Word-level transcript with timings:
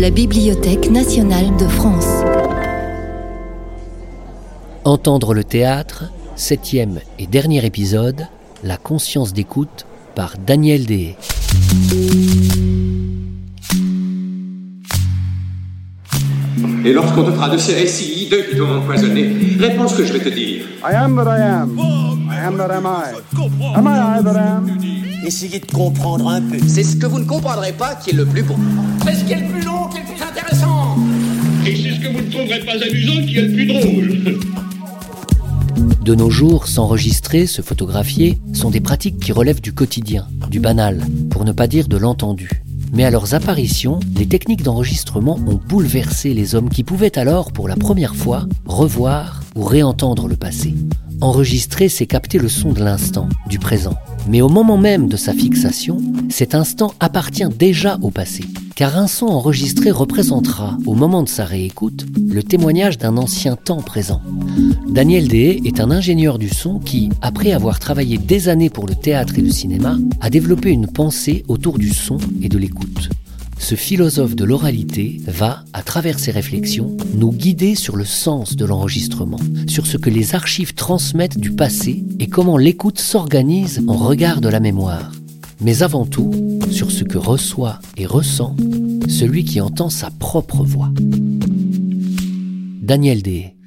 la 0.00 0.08
Bibliothèque 0.08 0.90
nationale 0.90 1.54
de 1.58 1.66
France. 1.66 2.08
Entendre 4.86 5.34
le 5.34 5.44
théâtre, 5.44 6.04
septième 6.36 7.00
et 7.18 7.26
dernier 7.26 7.62
épisode, 7.66 8.26
La 8.64 8.78
conscience 8.78 9.34
d'écoute 9.34 9.84
par 10.14 10.36
Daniel 10.38 10.86
Deshaies. 10.86 11.16
Et 16.82 16.92
lorsqu'on 16.94 17.24
te 17.24 17.32
fera 17.32 17.50
de 17.50 17.58
ces 17.58 17.74
récits 17.74 18.24
hideux 18.24 18.44
qui 18.48 18.56
t'ont 18.56 18.78
empoisonné, 18.78 19.36
réponds 19.58 19.86
ce 19.86 19.98
que 19.98 20.06
je 20.06 20.14
vais 20.14 20.20
te 20.20 20.30
dire. 20.30 20.64
I 20.82 20.94
am 20.94 21.14
that 21.16 21.24
I 21.24 21.42
am. 21.42 21.78
I 22.30 22.46
am 22.46 22.56
that 22.56 22.70
am 22.70 22.86
I. 22.86 23.76
Am 23.76 23.86
I 23.86 24.18
I 24.18 24.22
that 24.24 24.36
am? 24.38 25.09
Essayez 25.24 25.60
de 25.60 25.66
comprendre 25.66 26.28
un 26.28 26.40
peu. 26.40 26.56
C'est 26.66 26.82
ce 26.82 26.96
que 26.96 27.06
vous 27.06 27.18
ne 27.18 27.24
comprendrez 27.24 27.72
pas 27.72 27.94
qui 27.94 28.10
est 28.10 28.14
le 28.14 28.24
plus 28.24 28.42
beau. 28.42 28.56
C'est 29.04 29.14
ce 29.14 29.24
qui 29.24 29.32
est 29.32 29.40
le 29.40 29.48
plus 29.48 29.62
long, 29.62 29.86
qui 29.88 29.98
est 29.98 30.00
le 30.00 30.06
plus 30.06 30.22
intéressant. 30.22 30.96
Et 31.66 31.76
c'est 31.76 31.94
ce 31.94 32.00
que 32.00 32.08
vous 32.08 32.22
ne 32.22 32.30
trouverez 32.30 32.60
pas 32.60 32.72
amusant 32.72 33.26
qui 33.26 33.36
est 33.36 33.42
le 33.42 33.52
plus 33.52 33.66
drôle. 33.66 34.40
De 36.02 36.14
nos 36.14 36.30
jours, 36.30 36.66
s'enregistrer, 36.66 37.46
se 37.46 37.60
photographier 37.60 38.40
sont 38.54 38.70
des 38.70 38.80
pratiques 38.80 39.20
qui 39.20 39.32
relèvent 39.32 39.60
du 39.60 39.74
quotidien, 39.74 40.26
du 40.50 40.58
banal, 40.58 41.04
pour 41.30 41.44
ne 41.44 41.52
pas 41.52 41.66
dire 41.66 41.86
de 41.86 41.98
l'entendu. 41.98 42.62
Mais 42.94 43.04
à 43.04 43.10
leurs 43.10 43.34
apparitions, 43.34 44.00
les 44.16 44.26
techniques 44.26 44.62
d'enregistrement 44.62 45.38
ont 45.46 45.60
bouleversé 45.68 46.32
les 46.32 46.54
hommes 46.54 46.70
qui 46.70 46.82
pouvaient 46.82 47.18
alors, 47.18 47.52
pour 47.52 47.68
la 47.68 47.76
première 47.76 48.16
fois, 48.16 48.46
revoir 48.64 49.42
ou 49.54 49.64
réentendre 49.64 50.28
le 50.28 50.36
passé. 50.36 50.74
Enregistrer, 51.20 51.90
c'est 51.90 52.06
capter 52.06 52.38
le 52.38 52.48
son 52.48 52.72
de 52.72 52.82
l'instant, 52.82 53.28
du 53.46 53.58
présent. 53.58 53.94
Mais 54.28 54.40
au 54.40 54.48
moment 54.48 54.78
même 54.78 55.08
de 55.08 55.16
sa 55.16 55.32
fixation, 55.32 55.98
cet 56.28 56.54
instant 56.54 56.94
appartient 57.00 57.48
déjà 57.48 57.98
au 58.02 58.10
passé. 58.10 58.44
Car 58.76 58.96
un 58.96 59.08
son 59.08 59.26
enregistré 59.26 59.90
représentera, 59.90 60.78
au 60.86 60.94
moment 60.94 61.22
de 61.22 61.28
sa 61.28 61.44
réécoute, 61.44 62.06
le 62.16 62.42
témoignage 62.42 62.96
d'un 62.96 63.16
ancien 63.16 63.56
temps 63.56 63.82
présent. 63.82 64.22
Daniel 64.88 65.28
Deshaies 65.28 65.60
est 65.64 65.80
un 65.80 65.90
ingénieur 65.90 66.38
du 66.38 66.48
son 66.48 66.78
qui, 66.78 67.10
après 67.20 67.52
avoir 67.52 67.78
travaillé 67.78 68.16
des 68.18 68.48
années 68.48 68.70
pour 68.70 68.86
le 68.86 68.94
théâtre 68.94 69.38
et 69.38 69.42
le 69.42 69.50
cinéma, 69.50 69.98
a 70.20 70.30
développé 70.30 70.70
une 70.70 70.86
pensée 70.86 71.44
autour 71.48 71.78
du 71.78 71.90
son 71.90 72.18
et 72.40 72.48
de 72.48 72.58
l'écoute. 72.58 73.10
Ce 73.60 73.74
philosophe 73.74 74.34
de 74.34 74.44
l'oralité 74.44 75.20
va, 75.26 75.64
à 75.74 75.82
travers 75.82 76.18
ses 76.18 76.32
réflexions, 76.32 76.96
nous 77.14 77.30
guider 77.30 77.74
sur 77.74 77.94
le 77.94 78.06
sens 78.06 78.56
de 78.56 78.64
l'enregistrement, 78.64 79.38
sur 79.68 79.86
ce 79.86 79.98
que 79.98 80.10
les 80.10 80.34
archives 80.34 80.74
transmettent 80.74 81.38
du 81.38 81.52
passé 81.52 82.02
et 82.18 82.26
comment 82.26 82.56
l'écoute 82.56 82.98
s'organise 82.98 83.84
en 83.86 83.96
regard 83.96 84.40
de 84.40 84.48
la 84.48 84.58
mémoire. 84.58 85.12
Mais 85.60 85.82
avant 85.82 86.06
tout, 86.06 86.32
sur 86.70 86.90
ce 86.90 87.04
que 87.04 87.18
reçoit 87.18 87.78
et 87.98 88.06
ressent 88.06 88.56
celui 89.08 89.44
qui 89.44 89.60
entend 89.60 89.90
sa 89.90 90.10
propre 90.10 90.64
voix. 90.64 90.90
Daniel 92.82 93.22
Deshaies 93.22 93.59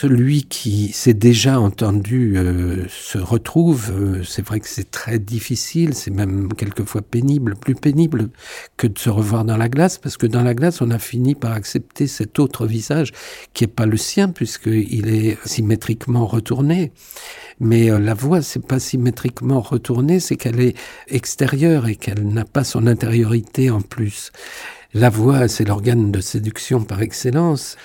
celui 0.00 0.44
qui 0.44 0.92
s'est 0.92 1.12
déjà 1.12 1.58
entendu 1.58 2.36
euh, 2.36 2.86
se 2.88 3.18
retrouve. 3.18 3.90
Euh, 3.90 4.22
c'est 4.22 4.46
vrai 4.46 4.60
que 4.60 4.68
c'est 4.68 4.92
très 4.92 5.18
difficile, 5.18 5.92
c'est 5.94 6.12
même 6.12 6.52
quelquefois 6.54 7.02
pénible, 7.02 7.56
plus 7.56 7.74
pénible 7.74 8.30
que 8.76 8.86
de 8.86 8.96
se 8.96 9.10
revoir 9.10 9.44
dans 9.44 9.56
la 9.56 9.68
glace, 9.68 9.98
parce 9.98 10.16
que 10.16 10.28
dans 10.28 10.44
la 10.44 10.54
glace, 10.54 10.80
on 10.82 10.92
a 10.92 11.00
fini 11.00 11.34
par 11.34 11.50
accepter 11.50 12.06
cet 12.06 12.38
autre 12.38 12.64
visage 12.64 13.10
qui 13.54 13.64
est 13.64 13.66
pas 13.66 13.86
le 13.86 13.96
sien, 13.96 14.28
puisqu'il 14.28 15.08
est 15.08 15.36
symétriquement 15.44 16.26
retourné. 16.26 16.92
Mais 17.58 17.90
euh, 17.90 17.98
la 17.98 18.14
voix, 18.14 18.40
c'est 18.40 18.64
pas 18.64 18.78
symétriquement 18.78 19.60
retournée, 19.60 20.20
c'est 20.20 20.36
qu'elle 20.36 20.60
est 20.60 20.76
extérieure 21.08 21.88
et 21.88 21.96
qu'elle 21.96 22.24
n'a 22.28 22.44
pas 22.44 22.62
son 22.62 22.86
intériorité 22.86 23.70
en 23.70 23.80
plus. 23.80 24.30
La 24.94 25.10
voix, 25.10 25.48
c'est 25.48 25.66
l'organe 25.66 26.12
de 26.12 26.20
séduction 26.20 26.84
par 26.84 27.02
excellence 27.02 27.76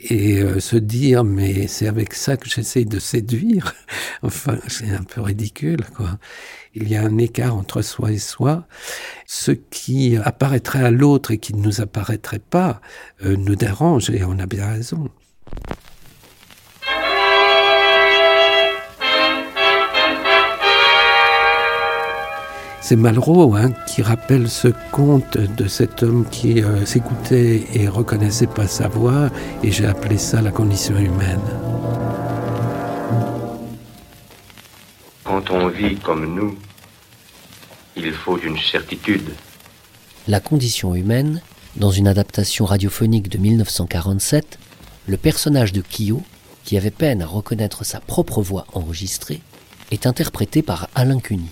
et 0.00 0.40
euh, 0.42 0.60
se 0.60 0.76
dire 0.76 1.24
mais 1.24 1.66
c'est 1.66 1.86
avec 1.86 2.14
ça 2.14 2.36
que 2.36 2.48
j'essaye 2.48 2.86
de 2.86 2.98
séduire. 2.98 3.74
Enfin 4.22 4.58
c'est 4.68 4.90
un 4.90 5.02
peu 5.02 5.20
ridicule 5.20 5.84
quoi. 5.96 6.18
Il 6.74 6.88
y 6.88 6.96
a 6.96 7.02
un 7.02 7.18
écart 7.18 7.56
entre 7.56 7.82
soi 7.82 8.12
et 8.12 8.18
soi. 8.18 8.66
Ce 9.26 9.52
qui 9.52 10.16
apparaîtrait 10.16 10.84
à 10.84 10.90
l'autre 10.90 11.30
et 11.30 11.38
qui 11.38 11.54
ne 11.54 11.62
nous 11.62 11.80
apparaîtrait 11.80 12.38
pas 12.38 12.80
euh, 13.24 13.36
nous 13.36 13.56
dérange 13.56 14.10
et 14.10 14.24
on 14.24 14.38
a 14.38 14.46
bien 14.46 14.66
raison 14.66 15.08
C'est 22.88 22.94
Malraux 22.94 23.56
hein, 23.56 23.72
qui 23.88 24.00
rappelle 24.00 24.48
ce 24.48 24.68
conte 24.92 25.36
de 25.36 25.66
cet 25.66 26.04
homme 26.04 26.24
qui 26.30 26.62
euh, 26.62 26.86
s'écoutait 26.86 27.64
et 27.74 27.88
reconnaissait 27.88 28.46
pas 28.46 28.68
sa 28.68 28.86
voix, 28.86 29.28
et 29.64 29.72
j'ai 29.72 29.86
appelé 29.86 30.16
ça 30.18 30.40
la 30.40 30.52
condition 30.52 30.96
humaine. 30.96 31.40
Quand 35.24 35.50
on 35.50 35.66
vit 35.66 35.96
comme 35.96 36.32
nous, 36.32 36.56
il 37.96 38.12
faut 38.12 38.38
une 38.38 38.56
certitude. 38.56 39.32
La 40.28 40.38
condition 40.38 40.94
humaine, 40.94 41.42
dans 41.74 41.90
une 41.90 42.06
adaptation 42.06 42.66
radiophonique 42.66 43.28
de 43.28 43.38
1947, 43.38 44.60
le 45.08 45.16
personnage 45.16 45.72
de 45.72 45.82
Kyo, 45.82 46.22
qui 46.62 46.78
avait 46.78 46.92
peine 46.92 47.22
à 47.22 47.26
reconnaître 47.26 47.84
sa 47.84 47.98
propre 47.98 48.42
voix 48.42 48.64
enregistrée, 48.74 49.40
est 49.90 50.06
interprété 50.06 50.62
par 50.62 50.88
Alain 50.94 51.18
Cuny. 51.18 51.50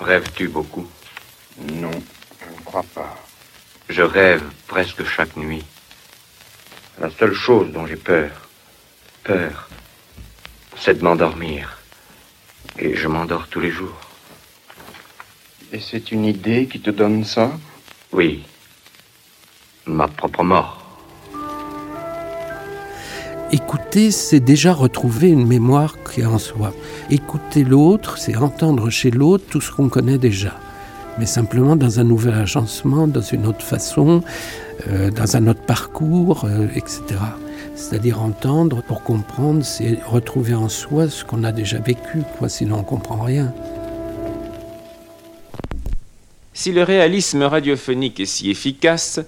Rêves-tu 0.00 0.48
beaucoup 0.48 0.86
Non, 1.58 1.90
je 1.90 2.56
ne 2.56 2.64
crois 2.64 2.84
pas. 2.94 3.16
Je 3.90 4.02
rêve 4.02 4.42
presque 4.66 5.04
chaque 5.04 5.36
nuit. 5.36 5.64
La 6.98 7.10
seule 7.10 7.34
chose 7.34 7.70
dont 7.70 7.86
j'ai 7.86 7.96
peur, 7.96 8.30
peur, 9.24 9.68
c'est 10.78 10.98
de 10.98 11.04
m'endormir. 11.04 11.78
Et 12.78 12.96
je 12.96 13.08
m'endors 13.08 13.46
tous 13.48 13.60
les 13.60 13.70
jours. 13.70 14.00
Et 15.72 15.80
c'est 15.80 16.10
une 16.12 16.24
idée 16.24 16.66
qui 16.66 16.80
te 16.80 16.90
donne 16.90 17.24
ça? 17.24 17.52
Oui. 18.12 18.44
Ma 19.84 20.08
propre 20.08 20.42
mort. 20.42 20.78
Écouter, 23.52 24.10
c'est 24.10 24.40
déjà 24.40 24.72
retrouver 24.72 25.28
une 25.28 25.46
mémoire 25.46 25.96
qui 26.04 26.22
est 26.22 26.26
en 26.26 26.38
soi. 26.38 26.72
Écouter 27.10 27.64
l'autre, 27.64 28.18
c'est 28.18 28.36
entendre 28.36 28.88
chez 28.88 29.10
l'autre 29.10 29.44
tout 29.50 29.60
ce 29.60 29.72
qu'on 29.72 29.88
connaît 29.88 30.16
déjà, 30.16 30.56
mais 31.18 31.26
simplement 31.26 31.74
dans 31.74 31.98
un 31.98 32.04
nouvel 32.04 32.34
agencement, 32.34 33.08
dans 33.08 33.20
une 33.20 33.46
autre 33.46 33.64
façon, 33.64 34.22
euh, 34.86 35.10
dans 35.10 35.36
un 35.36 35.48
autre 35.48 35.62
parcours, 35.62 36.44
euh, 36.44 36.68
etc. 36.76 37.02
C'est-à-dire 37.74 38.22
entendre 38.22 38.82
pour 38.84 39.02
comprendre, 39.02 39.64
c'est 39.64 39.98
retrouver 40.06 40.54
en 40.54 40.68
soi 40.68 41.08
ce 41.08 41.24
qu'on 41.24 41.42
a 41.42 41.50
déjà 41.50 41.80
vécu, 41.80 42.22
quoi, 42.38 42.48
sinon 42.48 42.78
on 42.78 42.84
comprend 42.84 43.22
rien. 43.24 43.52
Si 46.54 46.70
le 46.70 46.84
réalisme 46.84 47.42
radiophonique 47.42 48.20
est 48.20 48.26
si 48.26 48.50
efficace, 48.50 49.18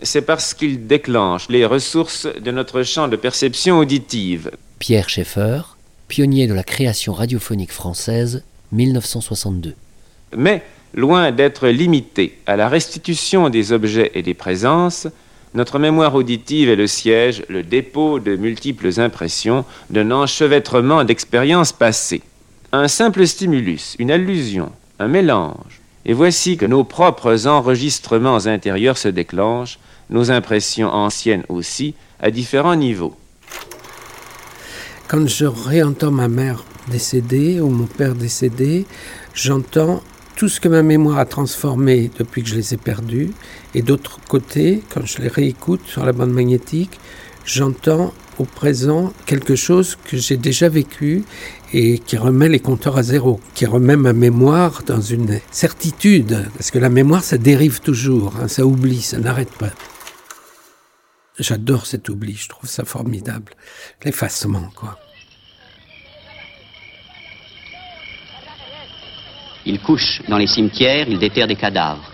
c'est 0.00 0.22
parce 0.22 0.54
qu'il 0.54 0.86
déclenche 0.86 1.50
les 1.50 1.66
ressources 1.66 2.26
de 2.26 2.50
notre 2.52 2.84
champ 2.84 3.06
de 3.06 3.16
perception 3.16 3.80
auditive. 3.80 4.50
Pierre 4.78 5.10
Schaeffer, 5.10 5.76
pionnier 6.08 6.46
de 6.46 6.54
la 6.54 6.64
création 6.64 7.12
radiophonique 7.12 7.72
française, 7.72 8.42
1962. 8.72 9.74
Mais, 10.36 10.62
loin 10.94 11.30
d'être 11.30 11.68
limité 11.68 12.38
à 12.46 12.56
la 12.56 12.68
restitution 12.68 13.50
des 13.50 13.72
objets 13.72 14.10
et 14.14 14.22
des 14.22 14.34
présences, 14.34 15.06
notre 15.54 15.78
mémoire 15.78 16.14
auditive 16.14 16.68
est 16.68 16.76
le 16.76 16.86
siège, 16.86 17.42
le 17.48 17.62
dépôt 17.62 18.20
de 18.20 18.36
multiples 18.36 19.00
impressions, 19.00 19.64
d'un 19.90 20.10
enchevêtrement 20.10 21.04
d'expériences 21.04 21.72
passées. 21.72 22.22
Un 22.72 22.88
simple 22.88 23.26
stimulus, 23.26 23.96
une 23.98 24.10
allusion, 24.10 24.70
un 24.98 25.08
mélange, 25.08 25.80
et 26.04 26.12
voici 26.12 26.56
que 26.56 26.66
nos 26.66 26.84
propres 26.84 27.46
enregistrements 27.46 28.46
intérieurs 28.46 28.98
se 28.98 29.08
déclenchent, 29.08 29.78
nos 30.10 30.30
impressions 30.30 30.88
anciennes 30.88 31.44
aussi, 31.48 31.94
à 32.20 32.30
différents 32.30 32.76
niveaux. 32.76 33.16
Quand 35.08 35.26
je 35.26 35.46
réentends 35.46 36.10
ma 36.10 36.28
mère 36.28 36.64
décédée 36.90 37.62
ou 37.62 37.70
mon 37.70 37.86
père 37.86 38.14
décédé, 38.14 38.84
j'entends 39.32 40.02
tout 40.36 40.50
ce 40.50 40.60
que 40.60 40.68
ma 40.68 40.82
mémoire 40.82 41.18
a 41.18 41.24
transformé 41.24 42.10
depuis 42.18 42.42
que 42.42 42.50
je 42.50 42.56
les 42.56 42.74
ai 42.74 42.76
perdus. 42.76 43.30
Et 43.74 43.80
d'autre 43.80 44.20
côté, 44.28 44.82
quand 44.92 45.06
je 45.06 45.22
les 45.22 45.28
réécoute 45.28 45.80
sur 45.86 46.04
la 46.04 46.12
bande 46.12 46.32
magnétique, 46.32 47.00
j'entends 47.46 48.12
au 48.38 48.44
présent 48.44 49.14
quelque 49.24 49.56
chose 49.56 49.96
que 50.04 50.18
j'ai 50.18 50.36
déjà 50.36 50.68
vécu 50.68 51.24
et 51.72 51.98
qui 52.00 52.18
remet 52.18 52.50
les 52.50 52.60
compteurs 52.60 52.98
à 52.98 53.02
zéro, 53.02 53.40
qui 53.54 53.64
remet 53.64 53.96
ma 53.96 54.12
mémoire 54.12 54.82
dans 54.86 55.00
une 55.00 55.40
certitude. 55.50 56.50
Parce 56.52 56.70
que 56.70 56.78
la 56.78 56.90
mémoire, 56.90 57.24
ça 57.24 57.38
dérive 57.38 57.80
toujours, 57.80 58.34
hein, 58.42 58.48
ça 58.48 58.66
oublie, 58.66 59.00
ça 59.00 59.18
n'arrête 59.18 59.52
pas. 59.52 59.72
J'adore 61.38 61.86
cet 61.86 62.08
oubli, 62.08 62.34
je 62.34 62.48
trouve 62.48 62.68
ça 62.68 62.84
formidable. 62.84 63.52
L'effacement, 64.04 64.70
quoi. 64.74 64.98
Il 69.64 69.80
couche 69.80 70.22
dans 70.28 70.38
les 70.38 70.46
cimetières, 70.46 71.08
il 71.08 71.18
déterre 71.18 71.46
des 71.46 71.54
cadavres. 71.54 72.10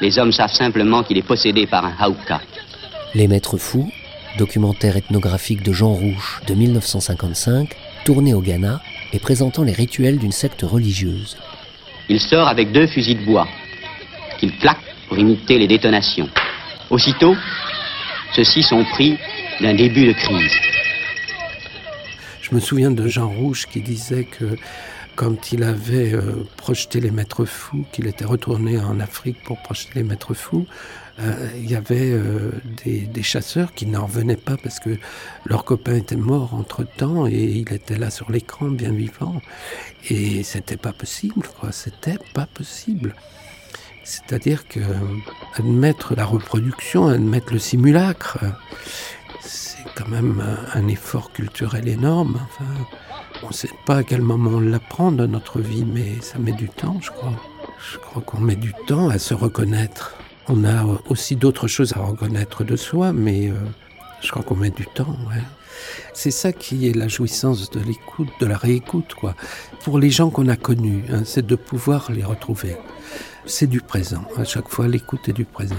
Les 0.00 0.18
hommes 0.18 0.32
savent 0.32 0.52
simplement 0.52 1.04
qu'il 1.04 1.18
est 1.18 1.26
possédé 1.26 1.66
par 1.66 1.84
un 1.84 1.94
Hauka. 2.04 2.40
Les 3.14 3.28
Maîtres 3.28 3.58
Fous, 3.58 3.92
documentaire 4.38 4.96
ethnographique 4.96 5.62
de 5.62 5.72
Jean 5.72 5.92
Rouche 5.92 6.40
de 6.46 6.54
1955, 6.54 7.76
tourné 8.04 8.34
au 8.34 8.40
Ghana 8.40 8.80
et 9.12 9.20
présentant 9.20 9.62
les 9.62 9.72
rituels 9.72 10.18
d'une 10.18 10.32
secte 10.32 10.62
religieuse. 10.62 11.36
Il 12.08 12.20
sort 12.20 12.48
avec 12.48 12.72
deux 12.72 12.88
fusils 12.88 13.20
de 13.20 13.24
bois, 13.24 13.46
qu'il 14.38 14.56
claque 14.58 14.82
pour 15.08 15.18
imiter 15.18 15.58
les 15.58 15.68
détonations. 15.68 16.28
Aussitôt, 16.90 17.36
ceux-ci 18.34 18.62
sont 18.62 18.84
pris 18.84 19.18
d'un 19.60 19.74
début 19.74 20.06
de 20.06 20.12
crise. 20.12 20.52
Je 22.42 22.54
me 22.54 22.60
souviens 22.60 22.90
de 22.90 23.06
Jean 23.06 23.28
Rouge 23.28 23.66
qui 23.66 23.80
disait 23.80 24.24
que 24.24 24.56
quand 25.14 25.52
il 25.52 25.62
avait 25.62 26.12
euh, 26.12 26.44
projeté 26.56 27.00
les 27.00 27.10
maîtres 27.12 27.44
fous, 27.44 27.84
qu'il 27.92 28.06
était 28.08 28.24
retourné 28.24 28.80
en 28.80 28.98
Afrique 28.98 29.42
pour 29.44 29.62
projeter 29.62 29.92
les 29.96 30.02
maîtres 30.02 30.34
fous, 30.34 30.66
euh, 31.20 31.48
il 31.56 31.70
y 31.70 31.76
avait 31.76 32.10
euh, 32.10 32.50
des, 32.84 33.22
chasseurs 33.22 33.72
qui 33.72 33.86
n'en 33.86 34.06
revenaient 34.06 34.36
pas 34.36 34.56
parce 34.56 34.80
que 34.80 34.98
leur 35.44 35.64
copain 35.64 35.94
était 35.94 36.16
mort 36.16 36.54
entre-temps 36.54 37.28
et 37.28 37.44
il 37.44 37.72
était 37.72 37.96
là 37.96 38.10
sur 38.10 38.32
l'écran 38.32 38.66
bien 38.66 38.90
vivant. 38.90 39.40
Et 40.10 40.42
c'était 40.42 40.76
pas 40.76 40.92
possible, 40.92 41.46
quoi. 41.60 41.70
C'était 41.70 42.18
pas 42.32 42.46
possible. 42.46 43.14
C'est-à-dire 44.04 44.68
que 44.68 44.80
admettre 45.56 46.14
la 46.14 46.24
reproduction, 46.24 47.08
admettre 47.08 47.52
le 47.52 47.58
simulacre, 47.58 48.38
c'est 49.40 49.84
quand 49.96 50.08
même 50.08 50.42
un, 50.74 50.88
effort 50.88 51.32
culturel 51.32 51.88
énorme. 51.88 52.38
Enfin, 52.44 52.70
on 53.42 53.48
ne 53.48 53.52
sait 53.52 53.70
pas 53.86 53.96
à 53.96 54.02
quel 54.02 54.20
moment 54.20 54.52
on 54.54 54.60
l'apprend 54.60 55.10
dans 55.10 55.26
notre 55.26 55.60
vie, 55.60 55.84
mais 55.84 56.20
ça 56.20 56.38
met 56.38 56.52
du 56.52 56.68
temps, 56.68 56.98
je 57.00 57.10
crois. 57.10 57.32
Je 57.92 57.98
crois 57.98 58.22
qu'on 58.22 58.40
met 58.40 58.56
du 58.56 58.74
temps 58.86 59.08
à 59.08 59.18
se 59.18 59.34
reconnaître. 59.34 60.14
On 60.48 60.64
a 60.64 60.84
aussi 61.08 61.36
d'autres 61.36 61.68
choses 61.68 61.94
à 61.96 62.00
reconnaître 62.00 62.64
de 62.64 62.76
soi, 62.76 63.12
mais 63.12 63.48
euh, 63.48 63.54
je 64.20 64.30
crois 64.30 64.42
qu'on 64.42 64.56
met 64.56 64.70
du 64.70 64.86
temps. 64.86 65.16
Ouais. 65.28 65.42
C'est 66.12 66.30
ça 66.30 66.52
qui 66.52 66.88
est 66.88 66.94
la 66.94 67.08
jouissance 67.08 67.70
de 67.70 67.80
l'écoute, 67.80 68.28
de 68.40 68.46
la 68.46 68.56
réécoute, 68.56 69.14
quoi. 69.14 69.34
Pour 69.82 69.98
les 69.98 70.10
gens 70.10 70.30
qu'on 70.30 70.48
a 70.48 70.56
connus, 70.56 71.04
hein, 71.10 71.22
c'est 71.24 71.46
de 71.46 71.56
pouvoir 71.56 72.12
les 72.12 72.24
retrouver. 72.24 72.76
C'est 73.46 73.66
du 73.66 73.82
présent. 73.82 74.24
À 74.38 74.44
chaque 74.44 74.68
fois, 74.68 74.88
l'écoute 74.88 75.28
est 75.28 75.34
du 75.34 75.44
présent. 75.44 75.74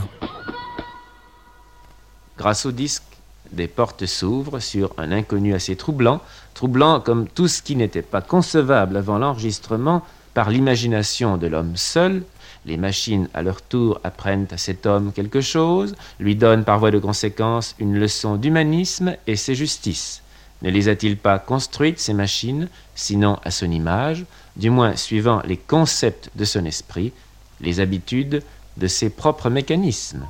Grâce 2.38 2.68
au 2.68 2.72
disque, 2.72 3.04
des 3.52 3.68
portes 3.68 4.06
s'ouvrent 4.06 4.60
sur 4.60 4.94
un 5.00 5.12
inconnu 5.12 5.56
assez 5.56 5.76
troublant, 5.76 6.22
troublant 6.54 7.00
comme 7.00 7.28
tout 7.28 7.48
ce 7.48 7.64
qui 7.64 7.76
n'était 7.76 8.04
pas 8.04 8.22
concevable 8.22 8.98
avant 8.98 9.18
l'enregistrement 9.18 10.04
par 10.36 10.52
l'imagination 10.52 11.38
de 11.38 11.48
l'homme 11.48 11.76
seul, 11.76 12.24
les 12.68 12.78
machines, 12.78 13.30
à 13.34 13.42
leur 13.42 13.64
tour, 13.64 14.00
apprennent 14.04 14.48
à 14.52 14.58
cet 14.58 14.86
homme 14.86 15.12
quelque 15.12 15.42
chose, 15.42 15.96
lui 16.20 16.36
donnent 16.36 16.66
par 16.66 16.78
voie 16.78 16.92
de 16.92 17.00
conséquence 17.00 17.76
une 17.80 17.98
leçon 17.98 18.36
d'humanisme 18.36 19.16
et 19.26 19.36
ses 19.36 19.56
justices. 19.56 20.22
Ne 20.62 20.70
les 20.70 20.88
a-t-il 20.88 21.18
pas 21.18 21.40
construites, 21.40 22.00
ces 22.00 22.14
machines, 22.14 22.70
sinon 22.94 23.40
à 23.44 23.52
son 23.52 23.72
image, 23.72 24.26
du 24.56 24.70
moins 24.70 24.96
suivant 24.96 25.42
les 25.46 25.58
concepts 25.58 26.30
de 26.36 26.46
son 26.46 26.66
esprit, 26.66 27.12
les 27.62 27.80
habitudes 27.80 28.44
de 28.78 28.88
ses 28.88 29.10
propres 29.10 29.50
mécanismes 29.50 30.25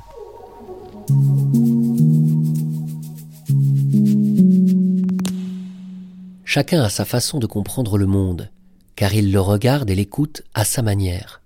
Chacun 6.44 6.82
a 6.82 6.88
sa 6.88 7.04
façon 7.04 7.38
de 7.38 7.46
comprendre 7.46 7.98
le 7.98 8.06
monde, 8.06 8.50
car 8.94 9.12
il 9.12 9.30
le 9.30 9.40
regarde 9.40 9.90
et 9.90 9.94
l'écoute 9.94 10.42
à 10.54 10.64
sa 10.64 10.80
manière. 10.80 11.42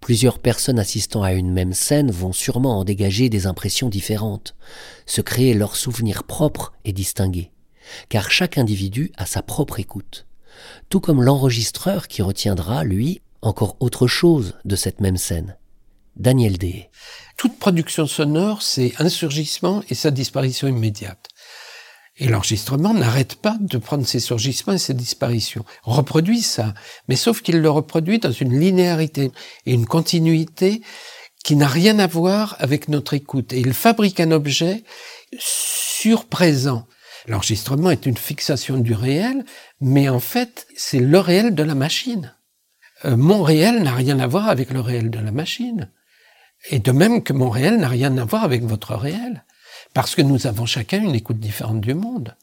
Plusieurs 0.00 0.38
personnes 0.38 0.78
assistant 0.78 1.22
à 1.22 1.32
une 1.32 1.52
même 1.52 1.74
scène 1.74 2.10
vont 2.10 2.32
sûrement 2.32 2.78
en 2.78 2.84
dégager 2.84 3.28
des 3.28 3.46
impressions 3.46 3.88
différentes, 3.88 4.54
se 5.04 5.20
créer 5.20 5.52
leurs 5.52 5.76
souvenirs 5.76 6.24
propres 6.24 6.72
et 6.84 6.92
distingués, 6.92 7.50
car 8.08 8.30
chaque 8.30 8.56
individu 8.56 9.12
a 9.16 9.26
sa 9.26 9.42
propre 9.42 9.78
écoute, 9.78 10.26
tout 10.88 11.00
comme 11.00 11.22
l'enregistreur 11.22 12.08
qui 12.08 12.22
retiendra, 12.22 12.84
lui, 12.84 13.20
encore 13.46 13.76
autre 13.80 14.06
chose 14.06 14.54
de 14.64 14.76
cette 14.76 15.00
même 15.00 15.16
scène. 15.16 15.56
Daniel 16.16 16.58
D. 16.58 16.88
Toute 17.36 17.58
production 17.58 18.06
sonore, 18.06 18.62
c'est 18.62 18.94
un 18.98 19.08
surgissement 19.08 19.82
et 19.90 19.94
sa 19.94 20.10
disparition 20.10 20.66
immédiate. 20.68 21.28
Et 22.18 22.28
l'enregistrement 22.28 22.94
n'arrête 22.94 23.34
pas 23.34 23.58
de 23.60 23.76
prendre 23.76 24.06
ses 24.06 24.20
surgissements 24.20 24.72
et 24.72 24.78
ses 24.78 24.94
disparitions. 24.94 25.66
reproduit 25.82 26.40
ça, 26.40 26.72
mais 27.08 27.16
sauf 27.16 27.42
qu'il 27.42 27.60
le 27.60 27.68
reproduit 27.68 28.18
dans 28.18 28.32
une 28.32 28.58
linéarité 28.58 29.30
et 29.66 29.74
une 29.74 29.84
continuité 29.84 30.80
qui 31.44 31.56
n'a 31.56 31.68
rien 31.68 31.98
à 31.98 32.06
voir 32.06 32.56
avec 32.58 32.88
notre 32.88 33.12
écoute. 33.12 33.52
Et 33.52 33.60
il 33.60 33.74
fabrique 33.74 34.18
un 34.18 34.30
objet 34.30 34.82
surprésent. 35.38 36.86
L'enregistrement 37.28 37.90
est 37.90 38.06
une 38.06 38.16
fixation 38.16 38.78
du 38.78 38.94
réel, 38.94 39.44
mais 39.80 40.08
en 40.08 40.20
fait, 40.20 40.66
c'est 40.74 41.00
le 41.00 41.18
réel 41.18 41.54
de 41.54 41.62
la 41.62 41.74
machine. 41.74 42.35
Euh, 43.06 43.16
mon 43.16 43.42
réel 43.42 43.82
n'a 43.82 43.94
rien 43.94 44.18
à 44.18 44.26
voir 44.26 44.48
avec 44.48 44.70
le 44.70 44.80
réel 44.80 45.10
de 45.10 45.18
la 45.18 45.30
machine. 45.30 45.90
Et 46.70 46.78
de 46.78 46.92
même 46.92 47.22
que 47.22 47.32
mon 47.32 47.50
réel 47.50 47.78
n'a 47.78 47.88
rien 47.88 48.16
à 48.18 48.24
voir 48.24 48.44
avec 48.44 48.64
votre 48.64 48.94
réel. 48.94 49.44
Parce 49.94 50.14
que 50.14 50.22
nous 50.22 50.46
avons 50.46 50.66
chacun 50.66 51.02
une 51.02 51.14
écoute 51.14 51.38
différente 51.38 51.80
du 51.80 51.94
monde. 51.94 52.34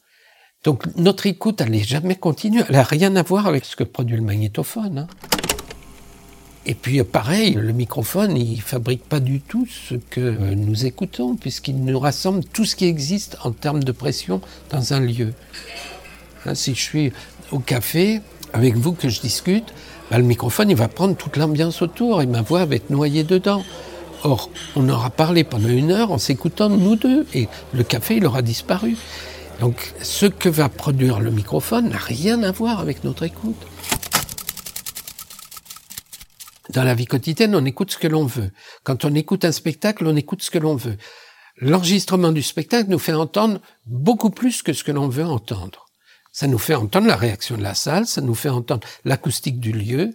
Donc 0.62 0.84
notre 0.96 1.26
écoute, 1.26 1.60
elle 1.60 1.70
n'est 1.70 1.84
jamais 1.84 2.16
continue. 2.16 2.62
Elle 2.68 2.76
n'a 2.76 2.82
rien 2.82 3.14
à 3.16 3.22
voir 3.22 3.46
avec 3.46 3.64
ce 3.64 3.76
que 3.76 3.84
produit 3.84 4.16
le 4.16 4.22
magnétophone. 4.22 4.98
Hein. 5.00 5.06
Et 6.66 6.74
puis 6.74 7.02
pareil, 7.04 7.52
le 7.52 7.72
microphone, 7.72 8.38
il 8.38 8.62
fabrique 8.62 9.04
pas 9.04 9.20
du 9.20 9.42
tout 9.42 9.66
ce 9.66 9.96
que 9.96 10.54
nous 10.54 10.86
écoutons, 10.86 11.36
puisqu'il 11.36 11.84
nous 11.84 11.98
rassemble 11.98 12.42
tout 12.42 12.64
ce 12.64 12.74
qui 12.74 12.86
existe 12.86 13.36
en 13.42 13.52
termes 13.52 13.84
de 13.84 13.92
pression 13.92 14.40
dans 14.70 14.94
un 14.94 15.00
lieu. 15.00 15.34
Hein, 16.46 16.54
si 16.54 16.74
je 16.74 16.80
suis 16.80 17.12
au 17.52 17.58
café 17.58 18.22
avec 18.54 18.76
vous 18.76 18.92
que 18.92 19.10
je 19.10 19.20
discute, 19.20 19.74
bah, 20.10 20.18
le 20.18 20.24
microphone, 20.24 20.70
il 20.70 20.76
va 20.76 20.88
prendre 20.88 21.16
toute 21.16 21.36
l'ambiance 21.36 21.82
autour 21.82 22.22
et 22.22 22.26
ma 22.26 22.42
voix 22.42 22.64
va 22.64 22.76
être 22.76 22.90
noyée 22.90 23.24
dedans. 23.24 23.64
Or, 24.22 24.50
on 24.76 24.88
aura 24.88 25.10
parlé 25.10 25.44
pendant 25.44 25.68
une 25.68 25.90
heure 25.90 26.10
en 26.10 26.18
s'écoutant 26.18 26.70
nous 26.70 26.96
deux, 26.96 27.26
et 27.34 27.46
le 27.74 27.84
café, 27.84 28.16
il 28.16 28.26
aura 28.26 28.40
disparu. 28.40 28.96
Donc, 29.60 29.92
ce 30.00 30.26
que 30.26 30.48
va 30.48 30.68
produire 30.68 31.20
le 31.20 31.30
microphone 31.30 31.90
n'a 31.90 31.98
rien 31.98 32.42
à 32.42 32.50
voir 32.50 32.80
avec 32.80 33.04
notre 33.04 33.22
écoute. 33.24 33.60
Dans 36.70 36.84
la 36.84 36.94
vie 36.94 37.04
quotidienne, 37.04 37.54
on 37.54 37.64
écoute 37.66 37.90
ce 37.92 37.98
que 37.98 38.08
l'on 38.08 38.24
veut. 38.24 38.50
Quand 38.82 39.04
on 39.04 39.14
écoute 39.14 39.44
un 39.44 39.52
spectacle, 39.52 40.06
on 40.06 40.16
écoute 40.16 40.42
ce 40.42 40.50
que 40.50 40.58
l'on 40.58 40.76
veut. 40.76 40.96
L'enregistrement 41.58 42.32
du 42.32 42.42
spectacle 42.42 42.90
nous 42.90 42.98
fait 42.98 43.12
entendre 43.12 43.60
beaucoup 43.86 44.30
plus 44.30 44.62
que 44.62 44.72
ce 44.72 44.82
que 44.82 44.90
l'on 44.90 45.08
veut 45.08 45.26
entendre. 45.26 45.83
Ça 46.34 46.48
nous 46.48 46.58
fait 46.58 46.74
entendre 46.74 47.06
la 47.06 47.14
réaction 47.14 47.56
de 47.56 47.62
la 47.62 47.74
salle, 47.74 48.08
ça 48.08 48.20
nous 48.20 48.34
fait 48.34 48.48
entendre 48.48 48.84
l'acoustique 49.04 49.60
du 49.60 49.70
lieu, 49.70 50.12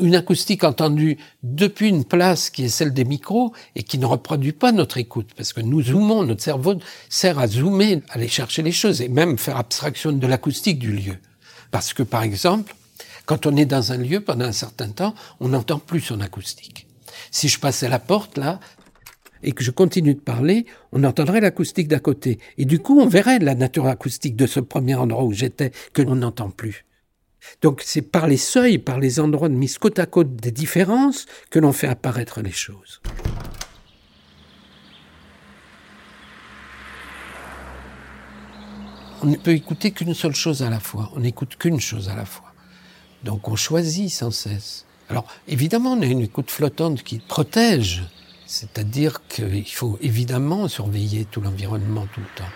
une 0.00 0.14
acoustique 0.14 0.64
entendue 0.64 1.18
depuis 1.42 1.90
une 1.90 2.06
place 2.06 2.48
qui 2.48 2.64
est 2.64 2.70
celle 2.70 2.94
des 2.94 3.04
micros 3.04 3.52
et 3.76 3.82
qui 3.82 3.98
ne 3.98 4.06
reproduit 4.06 4.52
pas 4.52 4.72
notre 4.72 4.96
écoute, 4.96 5.32
parce 5.36 5.52
que 5.52 5.60
nous 5.60 5.82
zoomons, 5.82 6.24
notre 6.24 6.42
cerveau 6.42 6.76
sert 7.10 7.38
à 7.38 7.46
zoomer, 7.46 8.00
aller 8.08 8.26
chercher 8.26 8.62
les 8.62 8.72
choses 8.72 9.02
et 9.02 9.08
même 9.08 9.36
faire 9.36 9.58
abstraction 9.58 10.12
de 10.12 10.26
l'acoustique 10.26 10.78
du 10.78 10.92
lieu. 10.92 11.18
Parce 11.70 11.92
que, 11.92 12.02
par 12.02 12.22
exemple, 12.22 12.74
quand 13.26 13.44
on 13.44 13.54
est 13.54 13.66
dans 13.66 13.92
un 13.92 13.98
lieu 13.98 14.20
pendant 14.20 14.46
un 14.46 14.52
certain 14.52 14.88
temps, 14.88 15.14
on 15.40 15.48
n'entend 15.48 15.78
plus 15.78 16.00
son 16.00 16.22
acoustique. 16.22 16.86
Si 17.30 17.48
je 17.48 17.60
passais 17.60 17.90
la 17.90 17.98
porte 17.98 18.38
là, 18.38 18.60
et 19.44 19.52
que 19.52 19.62
je 19.62 19.70
continue 19.70 20.14
de 20.14 20.20
parler, 20.20 20.66
on 20.92 21.04
entendrait 21.04 21.40
l'acoustique 21.40 21.88
d'à 21.88 22.00
côté. 22.00 22.38
Et 22.58 22.64
du 22.64 22.78
coup, 22.78 22.98
on 22.98 23.06
verrait 23.06 23.38
la 23.38 23.54
nature 23.54 23.86
acoustique 23.86 24.36
de 24.36 24.46
ce 24.46 24.60
premier 24.60 24.94
endroit 24.94 25.24
où 25.24 25.32
j'étais 25.32 25.70
que 25.92 26.02
l'on 26.02 26.16
n'entend 26.16 26.50
plus. 26.50 26.84
Donc 27.62 27.82
c'est 27.84 28.02
par 28.02 28.26
les 28.26 28.36
seuils, 28.36 28.78
par 28.78 28.98
les 28.98 29.20
endroits 29.20 29.48
de 29.48 29.54
mise 29.54 29.78
côte 29.78 29.98
à 29.98 30.06
côte 30.06 30.34
des 30.36 30.50
différences 30.50 31.26
que 31.50 31.58
l'on 31.58 31.72
fait 31.72 31.88
apparaître 31.88 32.40
les 32.40 32.52
choses. 32.52 33.00
On 39.22 39.26
ne 39.26 39.36
peut 39.36 39.52
écouter 39.52 39.90
qu'une 39.90 40.14
seule 40.14 40.34
chose 40.34 40.62
à 40.62 40.70
la 40.70 40.80
fois, 40.80 41.10
on 41.14 41.20
n'écoute 41.20 41.56
qu'une 41.56 41.80
chose 41.80 42.08
à 42.08 42.14
la 42.14 42.24
fois. 42.24 42.52
Donc 43.22 43.48
on 43.48 43.56
choisit 43.56 44.10
sans 44.10 44.30
cesse. 44.30 44.84
Alors 45.08 45.26
évidemment, 45.48 45.92
on 45.92 46.02
a 46.02 46.06
une 46.06 46.20
écoute 46.20 46.50
flottante 46.50 47.02
qui 47.02 47.18
protège, 47.18 48.04
c'est-à-dire 48.54 49.26
qu'il 49.26 49.68
faut 49.68 49.98
évidemment 50.00 50.68
surveiller 50.68 51.24
tout 51.24 51.40
l'environnement 51.40 52.06
tout 52.14 52.20
le 52.20 52.26
temps. 52.36 52.50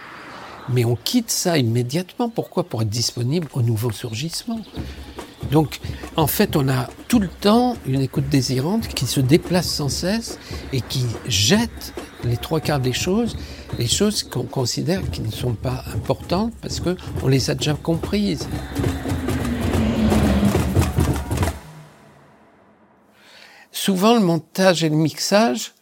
Mais 0.68 0.84
on 0.84 0.94
quitte 0.94 1.28
ça 1.28 1.58
immédiatement. 1.58 2.28
Pourquoi? 2.28 2.62
Pour 2.62 2.82
être 2.82 2.88
disponible 2.88 3.48
au 3.52 3.62
nouveau 3.62 3.90
surgissement. 3.90 4.60
Donc, 5.50 5.80
en 6.14 6.28
fait, 6.28 6.54
on 6.54 6.68
a 6.68 6.88
tout 7.08 7.18
le 7.18 7.26
temps 7.26 7.76
une 7.84 8.00
écoute 8.00 8.28
désirante 8.28 8.86
qui 8.86 9.06
se 9.06 9.18
déplace 9.18 9.66
sans 9.68 9.88
cesse 9.88 10.38
et 10.72 10.82
qui 10.82 11.04
jette 11.26 11.94
les 12.22 12.36
trois 12.36 12.60
quarts 12.60 12.78
des 12.78 12.92
choses, 12.92 13.36
les 13.76 13.88
choses 13.88 14.22
qu'on 14.22 14.44
considère 14.44 15.02
qui 15.10 15.22
ne 15.22 15.32
sont 15.32 15.54
pas 15.54 15.82
importantes 15.92 16.52
parce 16.62 16.78
qu'on 16.78 17.26
les 17.26 17.50
a 17.50 17.56
déjà 17.56 17.74
comprises. 17.74 18.46
Souvent, 23.72 24.14
le 24.14 24.20
montage 24.20 24.84
et 24.84 24.88
le 24.90 24.96
mixage 24.96 25.72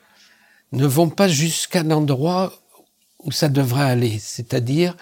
ne 0.72 0.86
vont 0.86 1.08
pas 1.08 1.28
jusqu'à 1.28 1.82
l'endroit 1.82 2.52
où 3.20 3.32
ça 3.32 3.48
devrait 3.48 3.90
aller. 3.90 4.18
C'est-à-dire, 4.18 4.96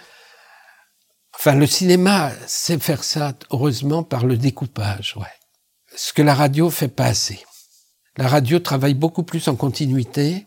enfin, 1.34 1.54
le 1.54 1.66
cinéma 1.66 2.32
sait 2.46 2.78
faire 2.78 3.04
ça, 3.04 3.32
heureusement, 3.50 4.02
par 4.02 4.26
le 4.26 4.36
découpage, 4.36 5.16
ouais. 5.16 5.26
Ce 5.96 6.12
que 6.12 6.22
la 6.22 6.34
radio 6.34 6.70
fait 6.70 6.88
pas 6.88 7.06
assez. 7.06 7.44
La 8.16 8.28
radio 8.28 8.58
travaille 8.58 8.94
beaucoup 8.94 9.22
plus 9.22 9.46
en 9.48 9.56
continuité. 9.56 10.46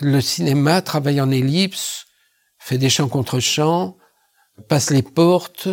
Le 0.00 0.20
cinéma 0.20 0.82
travaille 0.82 1.20
en 1.20 1.30
ellipse, 1.30 2.06
fait 2.58 2.78
des 2.78 2.90
chants 2.90 3.08
contre 3.08 3.40
chants, 3.40 3.96
passe 4.68 4.90
les 4.90 5.02
portes, 5.02 5.68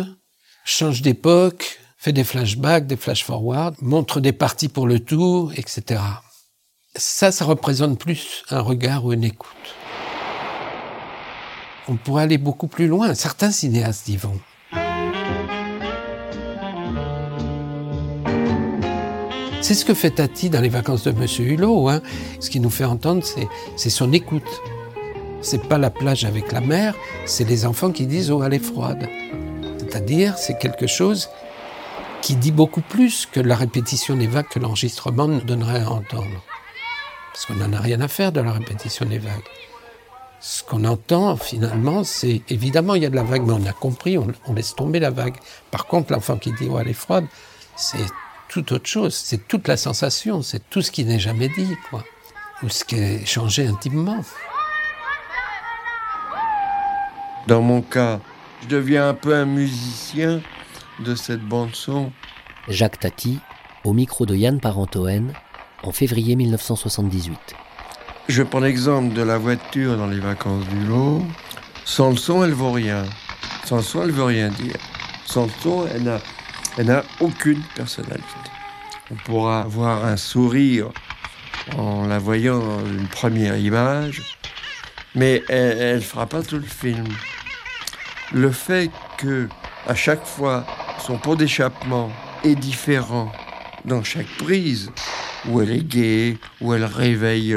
change 0.64 1.02
d'époque, 1.02 1.78
fait 1.98 2.12
des 2.12 2.24
flashbacks, 2.24 2.86
des 2.86 2.96
flash-forward, 2.96 3.76
montre 3.80 4.20
des 4.20 4.32
parties 4.32 4.68
pour 4.68 4.86
le 4.86 5.00
tout, 5.00 5.50
etc. 5.56 6.00
Ça, 6.98 7.30
ça 7.30 7.44
représente 7.44 7.96
plus 7.96 8.42
un 8.50 8.60
regard 8.60 9.04
ou 9.04 9.12
une 9.12 9.22
écoute. 9.22 9.48
On 11.86 11.94
pourrait 11.94 12.24
aller 12.24 12.38
beaucoup 12.38 12.66
plus 12.66 12.88
loin. 12.88 13.14
Certains 13.14 13.52
cinéastes 13.52 14.08
y 14.08 14.16
vont. 14.16 14.40
C'est 19.60 19.74
ce 19.74 19.84
que 19.84 19.94
fait 19.94 20.10
Tati 20.10 20.50
dans 20.50 20.60
les 20.60 20.68
vacances 20.68 21.04
de 21.04 21.12
Monsieur 21.12 21.44
Hulot. 21.44 21.88
Hein. 21.88 22.02
Ce 22.40 22.50
qui 22.50 22.58
nous 22.58 22.68
fait 22.68 22.84
entendre, 22.84 23.22
c'est 23.76 23.90
son 23.90 24.12
écoute. 24.12 24.60
C'est 25.40 25.68
pas 25.68 25.78
la 25.78 25.90
plage 25.90 26.24
avec 26.24 26.50
la 26.50 26.60
mer, 26.60 26.96
c'est 27.26 27.48
les 27.48 27.64
enfants 27.64 27.92
qui 27.92 28.06
disent 28.06 28.32
oh 28.32 28.42
elle 28.42 28.54
est 28.54 28.58
froide. 28.58 29.08
C'est-à-dire, 29.78 30.36
c'est 30.36 30.58
quelque 30.58 30.88
chose 30.88 31.28
qui 32.22 32.34
dit 32.34 32.50
beaucoup 32.50 32.80
plus 32.80 33.24
que 33.24 33.38
la 33.38 33.54
répétition 33.54 34.16
des 34.16 34.26
vagues 34.26 34.48
que 34.48 34.58
l'enregistrement 34.58 35.28
nous 35.28 35.40
donnerait 35.40 35.82
à 35.82 35.90
entendre. 35.90 36.42
Parce 37.38 37.46
qu'on 37.46 37.64
n'en 37.64 37.72
a 37.72 37.80
rien 37.80 38.00
à 38.00 38.08
faire 38.08 38.32
de 38.32 38.40
la 38.40 38.50
répétition 38.50 39.06
des 39.06 39.20
vagues. 39.20 39.44
Ce 40.40 40.64
qu'on 40.64 40.84
entend 40.84 41.36
finalement, 41.36 42.02
c'est 42.02 42.42
évidemment 42.48 42.96
il 42.96 43.04
y 43.04 43.06
a 43.06 43.10
de 43.10 43.14
la 43.14 43.22
vague, 43.22 43.46
mais 43.46 43.52
on 43.52 43.64
a 43.64 43.72
compris, 43.72 44.18
on, 44.18 44.52
laisse 44.52 44.74
tomber 44.74 44.98
la 44.98 45.10
vague. 45.10 45.36
Par 45.70 45.86
contre, 45.86 46.10
l'enfant 46.10 46.36
qui 46.36 46.50
dit 46.50 46.66
oh 46.68 46.80
elle 46.80 46.88
est 46.88 46.92
froide, 46.92 47.26
c'est 47.76 48.04
tout 48.48 48.72
autre 48.72 48.88
chose, 48.88 49.14
c'est 49.14 49.46
toute 49.46 49.68
la 49.68 49.76
sensation, 49.76 50.42
c'est 50.42 50.68
tout 50.68 50.82
ce 50.82 50.90
qui 50.90 51.04
n'est 51.04 51.20
jamais 51.20 51.48
dit, 51.48 51.76
quoi, 51.90 52.02
ou 52.64 52.68
ce 52.68 52.84
qui 52.84 52.96
est 52.96 53.24
changé 53.24 53.68
intimement. 53.68 54.24
Dans 57.46 57.62
mon 57.62 57.82
cas, 57.82 58.18
je 58.62 58.66
deviens 58.66 59.10
un 59.10 59.14
peu 59.14 59.32
un 59.32 59.46
musicien 59.46 60.40
de 60.98 61.14
cette 61.14 61.42
bande-son. 61.42 62.10
Jacques 62.66 62.98
Tati, 62.98 63.38
au 63.84 63.92
micro 63.92 64.26
de 64.26 64.34
Yann 64.34 64.58
Parentoen, 64.58 65.34
en 65.82 65.92
février 65.92 66.36
1978. 66.36 67.54
Je 68.28 68.42
prends 68.42 68.60
l'exemple 68.60 69.14
de 69.14 69.22
la 69.22 69.38
voiture 69.38 69.96
dans 69.96 70.06
les 70.06 70.20
vacances 70.20 70.66
du 70.68 70.84
lot. 70.84 71.24
Sans 71.84 72.10
le 72.10 72.16
son, 72.16 72.44
elle 72.44 72.52
vaut 72.52 72.72
rien. 72.72 73.04
Sans 73.64 73.78
le 73.78 73.82
son, 73.82 74.02
elle 74.02 74.10
veut 74.10 74.24
rien 74.24 74.48
dire. 74.48 74.76
Sans 75.24 75.44
le 75.44 75.52
son, 75.62 75.86
elle 75.86 76.84
n'a, 76.84 77.02
aucune 77.20 77.62
personnalité. 77.74 78.24
On 79.10 79.14
pourra 79.14 79.62
avoir 79.62 80.04
un 80.04 80.16
sourire 80.16 80.90
en 81.76 82.06
la 82.06 82.18
voyant 82.18 82.58
dans 82.58 82.86
une 82.86 83.08
première 83.08 83.56
image, 83.56 84.22
mais 85.14 85.42
elle 85.48 85.96
ne 85.96 86.00
fera 86.00 86.26
pas 86.26 86.42
tout 86.42 86.56
le 86.56 86.62
film. 86.62 87.08
Le 88.32 88.50
fait 88.50 88.90
que 89.16 89.48
à 89.86 89.94
chaque 89.94 90.26
fois 90.26 90.66
son 91.00 91.16
pot 91.16 91.36
d'échappement 91.36 92.10
est 92.44 92.54
différent 92.54 93.32
dans 93.84 94.02
chaque 94.02 94.28
prise, 94.36 94.90
où 95.46 95.60
elle 95.60 95.70
est 95.70 95.84
gaie, 95.84 96.38
où 96.60 96.74
elle 96.74 96.84
réveille 96.84 97.56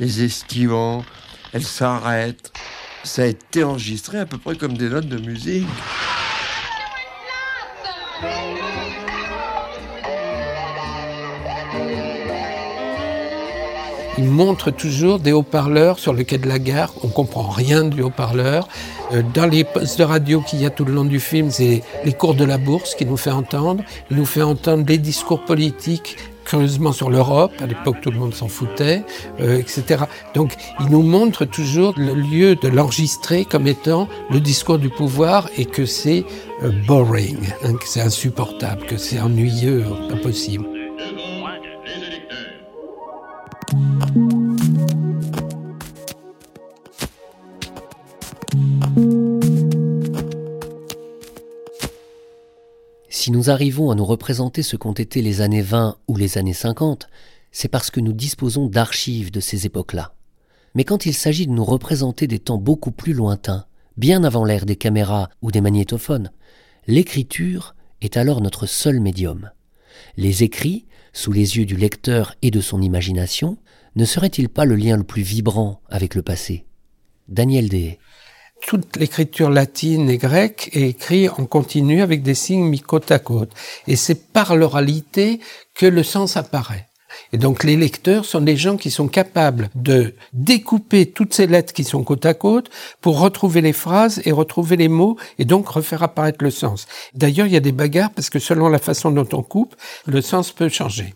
les 0.00 0.22
esquivants, 0.24 1.04
elle 1.52 1.64
s'arrête. 1.64 2.52
Ça 3.04 3.22
a 3.22 3.26
été 3.26 3.64
enregistré 3.64 4.18
à 4.18 4.26
peu 4.26 4.38
près 4.38 4.56
comme 4.56 4.76
des 4.76 4.88
notes 4.88 5.08
de 5.08 5.18
musique. 5.18 5.66
Il 14.18 14.24
montre 14.24 14.72
toujours 14.72 15.20
des 15.20 15.30
haut-parleurs 15.30 16.00
sur 16.00 16.12
le 16.12 16.24
quai 16.24 16.38
de 16.38 16.48
la 16.48 16.58
gare. 16.58 16.92
On 17.04 17.08
comprend 17.08 17.48
rien 17.48 17.84
du 17.84 18.02
haut-parleur. 18.02 18.66
Euh, 19.12 19.22
dans 19.32 19.46
les 19.46 19.62
postes 19.62 20.00
de 20.00 20.02
radio 20.02 20.40
qu'il 20.40 20.60
y 20.60 20.66
a 20.66 20.70
tout 20.70 20.84
le 20.84 20.92
long 20.92 21.04
du 21.04 21.20
film, 21.20 21.52
c'est 21.52 21.84
les 22.04 22.12
cours 22.12 22.34
de 22.34 22.44
la 22.44 22.58
bourse 22.58 22.96
qui 22.96 23.06
nous 23.06 23.16
fait 23.16 23.30
entendre. 23.30 23.84
Il 24.10 24.16
nous 24.16 24.26
fait 24.26 24.42
entendre 24.42 24.82
des 24.84 24.98
discours 24.98 25.44
politiques 25.44 26.16
curieusement 26.48 26.92
sur 26.92 27.10
l'Europe, 27.10 27.52
à 27.60 27.66
l'époque 27.66 28.00
tout 28.00 28.10
le 28.10 28.18
monde 28.18 28.34
s'en 28.34 28.48
foutait, 28.48 29.04
euh, 29.40 29.58
etc. 29.58 30.04
Donc 30.34 30.52
il 30.80 30.86
nous 30.86 31.02
montre 31.02 31.44
toujours 31.44 31.94
le 31.96 32.14
lieu 32.14 32.56
de 32.56 32.68
l'enregistrer 32.68 33.44
comme 33.44 33.66
étant 33.66 34.08
le 34.30 34.40
discours 34.40 34.78
du 34.78 34.88
pouvoir 34.88 35.48
et 35.56 35.66
que 35.66 35.84
c'est 35.84 36.24
euh, 36.62 36.70
boring, 36.86 37.38
hein, 37.64 37.74
que 37.74 37.86
c'est 37.86 38.00
insupportable, 38.00 38.86
que 38.86 38.96
c'est 38.96 39.20
ennuyeux, 39.20 39.84
pas 40.08 40.16
possible. 40.16 40.77
Si 53.20 53.32
nous 53.32 53.50
arrivons 53.50 53.90
à 53.90 53.96
nous 53.96 54.04
représenter 54.04 54.62
ce 54.62 54.76
qu'ont 54.76 54.92
été 54.92 55.22
les 55.22 55.40
années 55.40 55.60
20 55.60 55.96
ou 56.06 56.16
les 56.16 56.38
années 56.38 56.52
50, 56.52 57.08
c'est 57.50 57.66
parce 57.66 57.90
que 57.90 57.98
nous 57.98 58.12
disposons 58.12 58.68
d'archives 58.68 59.32
de 59.32 59.40
ces 59.40 59.66
époques-là. 59.66 60.14
Mais 60.76 60.84
quand 60.84 61.04
il 61.04 61.12
s'agit 61.14 61.48
de 61.48 61.52
nous 61.52 61.64
représenter 61.64 62.28
des 62.28 62.38
temps 62.38 62.58
beaucoup 62.58 62.92
plus 62.92 63.14
lointains, 63.14 63.66
bien 63.96 64.22
avant 64.22 64.44
l'ère 64.44 64.66
des 64.66 64.76
caméras 64.76 65.30
ou 65.42 65.50
des 65.50 65.60
magnétophones, 65.60 66.30
l'écriture 66.86 67.74
est 68.02 68.16
alors 68.16 68.40
notre 68.40 68.66
seul 68.66 69.00
médium. 69.00 69.50
Les 70.16 70.44
écrits, 70.44 70.86
sous 71.12 71.32
les 71.32 71.56
yeux 71.56 71.66
du 71.66 71.74
lecteur 71.74 72.36
et 72.42 72.52
de 72.52 72.60
son 72.60 72.80
imagination, 72.80 73.58
ne 73.96 74.04
serait-il 74.04 74.48
pas 74.48 74.64
le 74.64 74.76
lien 74.76 74.96
le 74.96 75.02
plus 75.02 75.22
vibrant 75.22 75.80
avec 75.88 76.14
le 76.14 76.22
passé? 76.22 76.66
Daniel 77.26 77.68
toute 78.66 78.96
l'écriture 78.96 79.50
latine 79.50 80.10
et 80.10 80.18
grecque 80.18 80.70
est 80.72 80.88
écrite 80.88 81.30
en 81.38 81.46
continu 81.46 82.02
avec 82.02 82.22
des 82.22 82.34
signes 82.34 82.64
mis 82.64 82.80
côte 82.80 83.10
à 83.10 83.18
côte. 83.18 83.52
Et 83.86 83.96
c'est 83.96 84.32
par 84.32 84.56
l'oralité 84.56 85.40
que 85.74 85.86
le 85.86 86.02
sens 86.02 86.36
apparaît. 86.36 86.88
Et 87.32 87.38
donc 87.38 87.64
les 87.64 87.76
lecteurs 87.76 88.24
sont 88.24 88.40
des 88.40 88.56
gens 88.56 88.76
qui 88.76 88.90
sont 88.90 89.08
capables 89.08 89.70
de 89.74 90.14
découper 90.32 91.06
toutes 91.06 91.34
ces 91.34 91.46
lettres 91.46 91.72
qui 91.72 91.84
sont 91.84 92.04
côte 92.04 92.26
à 92.26 92.34
côte 92.34 92.70
pour 93.00 93.20
retrouver 93.20 93.60
les 93.60 93.72
phrases 93.72 94.20
et 94.24 94.32
retrouver 94.32 94.76
les 94.76 94.88
mots 94.88 95.16
et 95.38 95.44
donc 95.44 95.68
refaire 95.68 96.02
apparaître 96.02 96.44
le 96.44 96.50
sens. 96.50 96.86
D'ailleurs, 97.14 97.46
il 97.46 97.52
y 97.52 97.56
a 97.56 97.60
des 97.60 97.72
bagarres 97.72 98.12
parce 98.12 98.30
que 98.30 98.38
selon 98.38 98.68
la 98.68 98.78
façon 98.78 99.10
dont 99.10 99.28
on 99.32 99.42
coupe, 99.42 99.74
le 100.06 100.20
sens 100.20 100.52
peut 100.52 100.68
changer. 100.68 101.14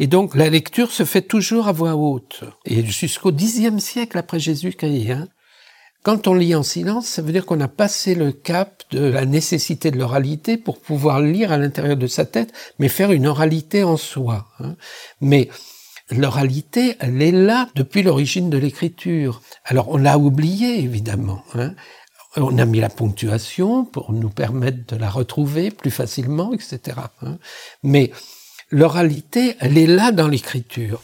Et 0.00 0.06
donc 0.06 0.34
la 0.34 0.50
lecture 0.50 0.90
se 0.90 1.04
fait 1.04 1.22
toujours 1.22 1.68
à 1.68 1.72
voix 1.72 1.94
haute. 1.94 2.44
Et 2.64 2.84
jusqu'au 2.84 3.30
dixième 3.30 3.78
siècle 3.78 4.18
après 4.18 4.40
Jésus-Christ, 4.40 5.10
hein, 5.10 5.28
quand 6.04 6.28
on 6.28 6.34
lit 6.34 6.54
en 6.54 6.62
silence, 6.62 7.06
ça 7.06 7.22
veut 7.22 7.32
dire 7.32 7.46
qu'on 7.46 7.62
a 7.62 7.66
passé 7.66 8.14
le 8.14 8.30
cap 8.30 8.82
de 8.90 9.00
la 9.00 9.24
nécessité 9.24 9.90
de 9.90 9.98
l'oralité 9.98 10.58
pour 10.58 10.78
pouvoir 10.78 11.22
lire 11.22 11.50
à 11.50 11.56
l'intérieur 11.56 11.96
de 11.96 12.06
sa 12.06 12.26
tête, 12.26 12.52
mais 12.78 12.88
faire 12.88 13.10
une 13.10 13.26
oralité 13.26 13.84
en 13.84 13.96
soi. 13.96 14.46
Hein. 14.60 14.76
Mais 15.22 15.48
l'oralité, 16.10 16.96
elle 17.00 17.22
est 17.22 17.32
là 17.32 17.70
depuis 17.74 18.02
l'origine 18.02 18.50
de 18.50 18.58
l'écriture. 18.58 19.40
Alors 19.64 19.88
on 19.88 19.96
l'a 19.96 20.18
oublié, 20.18 20.78
évidemment. 20.78 21.42
Hein. 21.54 21.74
On 22.36 22.58
a 22.58 22.66
mis 22.66 22.80
la 22.80 22.90
ponctuation 22.90 23.86
pour 23.86 24.12
nous 24.12 24.28
permettre 24.28 24.94
de 24.94 25.00
la 25.00 25.08
retrouver 25.08 25.70
plus 25.70 25.90
facilement, 25.90 26.52
etc. 26.52 26.98
Hein. 27.22 27.38
Mais 27.82 28.10
l'oralité, 28.70 29.56
elle 29.58 29.78
est 29.78 29.86
là 29.86 30.12
dans 30.12 30.28
l'écriture 30.28 31.00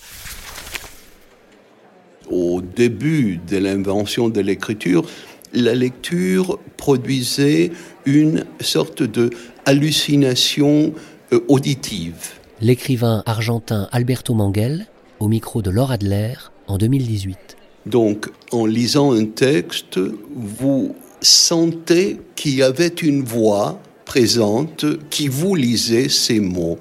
au 2.31 2.61
début 2.61 3.41
de 3.49 3.59
l'invention 3.59 4.29
de 4.29 4.41
l'écriture, 4.41 5.05
la 5.53 5.75
lecture 5.75 6.59
produisait 6.77 7.73
une 8.07 8.45
sorte 8.61 9.03
de 9.03 9.31
hallucination 9.67 10.95
euh, 11.33 11.41
auditive. 11.49 12.31
L'écrivain 12.61 13.23
argentin 13.27 13.89
Alberto 13.93 14.35
Manguel, 14.35 14.87
au 15.19 15.29
micro 15.29 15.63
de 15.63 15.71
Laura 15.71 15.95
Adler, 15.95 16.35
en 16.67 16.79
2018. 16.79 17.57
Donc, 17.87 18.31
en 18.53 18.67
lisant 18.67 19.13
un 19.13 19.25
texte, 19.25 19.99
vous 20.35 20.95
sentez 21.21 22.19
qu'il 22.37 22.55
y 22.55 22.63
avait 22.63 22.89
une 22.89 23.23
voix 23.23 23.81
présente 24.05 24.85
qui 25.09 25.29
vous 25.29 25.55
lisait 25.55 26.09
ces 26.09 26.41
mots. 26.41 26.79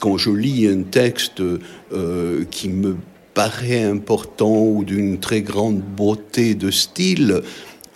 Quand 0.00 0.18
je 0.18 0.30
lis 0.30 0.66
un 0.66 0.82
texte 0.82 1.40
euh, 1.40 2.44
qui 2.50 2.68
me 2.68 2.96
paraît 3.34 3.82
important 3.82 4.64
ou 4.64 4.84
d'une 4.84 5.18
très 5.18 5.42
grande 5.42 5.80
beauté 5.80 6.54
de 6.54 6.70
style, 6.70 7.42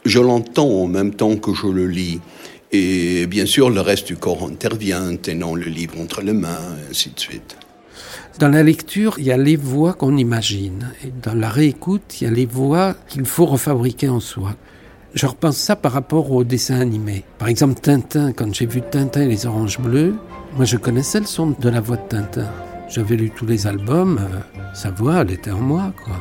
je 0.04 0.20
l'entends 0.20 0.82
en 0.82 0.86
même 0.86 1.14
temps 1.14 1.36
que 1.36 1.54
je 1.54 1.68
le 1.68 1.86
lis. 1.86 2.20
Et 2.72 3.26
bien 3.26 3.46
sûr, 3.46 3.70
le 3.70 3.80
reste 3.80 4.08
du 4.08 4.16
corps 4.16 4.44
intervient, 4.44 5.16
tenant 5.16 5.54
le 5.54 5.66
livre 5.66 5.98
entre 6.00 6.20
les 6.20 6.34
mains, 6.34 6.76
ainsi 6.90 7.10
de 7.10 7.18
suite. 7.18 7.56
Dans 8.38 8.48
la 8.48 8.62
lecture, 8.62 9.18
il 9.18 9.24
y 9.24 9.32
a 9.32 9.36
les 9.36 9.56
voix 9.56 9.94
qu'on 9.94 10.16
imagine. 10.16 10.92
Et 11.04 11.12
dans 11.22 11.34
la 11.34 11.48
réécoute, 11.48 12.20
il 12.20 12.24
y 12.24 12.26
a 12.26 12.30
les 12.30 12.46
voix 12.46 12.94
qu'il 13.08 13.24
faut 13.24 13.46
refabriquer 13.46 14.08
en 14.08 14.20
soi. 14.20 14.54
Je 15.14 15.26
repense 15.26 15.56
ça 15.56 15.74
par 15.74 15.92
rapport 15.92 16.30
au 16.30 16.44
dessin 16.44 16.78
animé. 16.78 17.24
Par 17.38 17.48
exemple, 17.48 17.80
Tintin, 17.80 18.32
quand 18.32 18.54
j'ai 18.54 18.66
vu 18.66 18.82
Tintin 18.82 19.22
et 19.22 19.28
les 19.28 19.46
oranges 19.46 19.80
bleues, 19.80 20.14
moi 20.54 20.66
je 20.66 20.76
connaissais 20.76 21.20
le 21.20 21.26
son 21.26 21.54
de 21.58 21.68
la 21.68 21.80
voix 21.80 21.96
de 21.96 22.08
Tintin. 22.08 22.48
J'avais 22.88 23.16
lu 23.16 23.30
tous 23.30 23.44
les 23.44 23.66
albums, 23.66 24.18
euh, 24.18 24.72
sa 24.74 24.90
voix, 24.90 25.16
elle 25.20 25.32
était 25.32 25.50
en 25.50 25.60
moi, 25.60 25.92
quoi. 26.04 26.16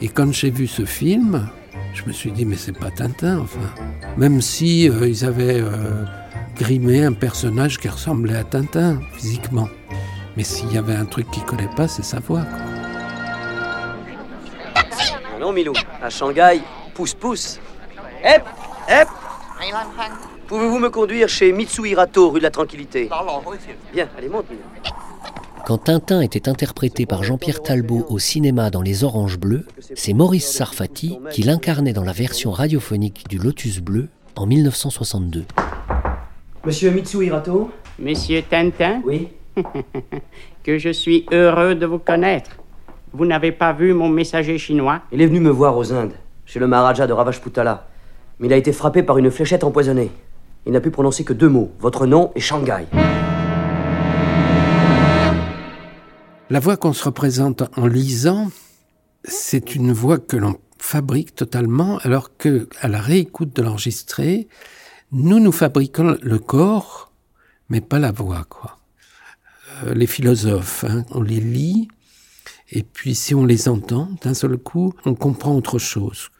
Et 0.00 0.08
quand 0.08 0.32
j'ai 0.32 0.50
vu 0.50 0.66
ce 0.66 0.86
film, 0.86 1.46
je 1.92 2.04
me 2.06 2.12
suis 2.12 2.32
dit, 2.32 2.46
mais 2.46 2.56
c'est 2.56 2.76
pas 2.76 2.90
Tintin, 2.90 3.40
enfin. 3.40 3.60
Même 4.16 4.40
si 4.40 4.88
euh, 4.88 5.06
ils 5.06 5.26
avaient 5.26 5.60
euh, 5.60 6.04
grimé 6.56 7.04
un 7.04 7.12
personnage 7.12 7.78
qui 7.78 7.88
ressemblait 7.88 8.36
à 8.36 8.44
Tintin, 8.44 9.00
physiquement. 9.12 9.68
Mais 10.38 10.42
s'il 10.42 10.72
y 10.72 10.78
avait 10.78 10.94
un 10.94 11.04
truc 11.04 11.30
qui 11.30 11.42
collait 11.42 11.68
pas, 11.76 11.86
c'est 11.86 12.04
sa 12.04 12.18
voix, 12.18 12.42
quoi. 12.42 12.60
Non, 15.38 15.52
Milou, 15.52 15.72
à 16.02 16.08
Shanghai, 16.08 16.60
pousse-pousse. 16.94 17.60
Hep, 18.22 18.44
hep 18.88 19.08
Pouvez-vous 20.46 20.78
me 20.78 20.88
conduire 20.90 21.28
chez 21.28 21.52
Mitsuhirato, 21.52 22.30
rue 22.30 22.40
de 22.40 22.44
la 22.44 22.50
Tranquillité? 22.50 23.08
Bien, 23.92 24.08
allez, 24.16 24.28
monte, 24.28 24.50
Milou. 24.50 24.62
Quand 25.70 25.78
Tintin 25.78 26.20
était 26.20 26.48
interprété 26.48 27.06
par 27.06 27.22
Jean-Pierre 27.22 27.62
Talbot 27.62 28.04
au 28.08 28.18
cinéma 28.18 28.70
dans 28.70 28.82
Les 28.82 29.04
Oranges 29.04 29.38
Bleues, 29.38 29.64
c'est 29.94 30.14
Maurice 30.14 30.50
Sarfati 30.50 31.16
qui 31.30 31.44
l'incarnait 31.44 31.92
dans 31.92 32.02
la 32.02 32.10
version 32.10 32.50
radiophonique 32.50 33.28
du 33.28 33.38
Lotus 33.38 33.78
Bleu 33.78 34.08
en 34.34 34.46
1962. 34.46 35.44
Monsieur 36.64 36.90
Mitsuhirato 36.90 37.70
Monsieur 38.00 38.42
Tintin 38.42 39.00
Oui 39.06 39.28
Que 40.64 40.76
je 40.76 40.88
suis 40.88 41.24
heureux 41.30 41.76
de 41.76 41.86
vous 41.86 42.00
connaître. 42.00 42.50
Vous 43.12 43.24
n'avez 43.24 43.52
pas 43.52 43.72
vu 43.72 43.94
mon 43.94 44.08
messager 44.08 44.58
chinois 44.58 45.02
Il 45.12 45.22
est 45.22 45.26
venu 45.28 45.38
me 45.38 45.50
voir 45.50 45.76
aux 45.76 45.92
Indes, 45.92 46.14
chez 46.46 46.58
le 46.58 46.66
Maharaja 46.66 47.06
de 47.06 47.12
Ravajputala. 47.12 47.86
Mais 48.40 48.48
il 48.48 48.52
a 48.52 48.56
été 48.56 48.72
frappé 48.72 49.04
par 49.04 49.18
une 49.18 49.30
fléchette 49.30 49.62
empoisonnée. 49.62 50.10
Il 50.66 50.72
n'a 50.72 50.80
pu 50.80 50.90
prononcer 50.90 51.22
que 51.22 51.32
deux 51.32 51.48
mots, 51.48 51.70
votre 51.78 52.06
nom 52.06 52.32
et 52.34 52.40
Shanghai. 52.40 52.86
La 56.50 56.58
voix 56.58 56.76
qu'on 56.76 56.92
se 56.92 57.04
représente 57.04 57.62
en 57.76 57.86
lisant, 57.86 58.50
c'est 59.22 59.76
une 59.76 59.92
voix 59.92 60.18
que 60.18 60.36
l'on 60.36 60.58
fabrique 60.78 61.36
totalement, 61.36 61.98
alors 61.98 62.36
que 62.36 62.68
à 62.80 62.88
la 62.88 63.00
réécoute 63.00 63.54
de 63.54 63.62
l'enregistré, 63.62 64.48
nous 65.12 65.38
nous 65.38 65.52
fabriquons 65.52 66.18
le 66.20 66.38
corps, 66.40 67.12
mais 67.68 67.80
pas 67.80 68.00
la 68.00 68.10
voix, 68.10 68.44
quoi. 68.48 68.78
Euh, 69.84 69.94
les 69.94 70.08
philosophes, 70.08 70.82
hein, 70.82 71.04
on 71.12 71.22
les 71.22 71.38
lit, 71.38 71.86
et 72.72 72.82
puis 72.82 73.14
si 73.14 73.32
on 73.32 73.44
les 73.44 73.68
entend 73.68 74.08
d'un 74.20 74.34
seul 74.34 74.56
coup, 74.56 74.92
on 75.04 75.14
comprend 75.14 75.54
autre 75.54 75.78
chose. 75.78 76.30